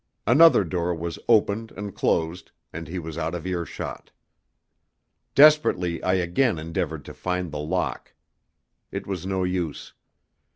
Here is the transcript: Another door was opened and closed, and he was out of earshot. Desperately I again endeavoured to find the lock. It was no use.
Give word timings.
Another 0.25 0.63
door 0.63 0.95
was 0.95 1.19
opened 1.29 1.71
and 1.73 1.93
closed, 1.93 2.49
and 2.73 2.87
he 2.87 2.97
was 2.97 3.19
out 3.19 3.35
of 3.35 3.45
earshot. 3.45 4.09
Desperately 5.35 6.01
I 6.01 6.15
again 6.15 6.57
endeavoured 6.57 7.05
to 7.05 7.13
find 7.13 7.51
the 7.51 7.59
lock. 7.59 8.15
It 8.91 9.05
was 9.05 9.27
no 9.27 9.43
use. 9.43 9.93